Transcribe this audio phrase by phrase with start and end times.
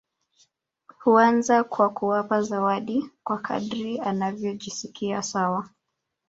[1.03, 5.69] Huanza kwa kuwapa zawadi kwa kadri anavyojisikia sawa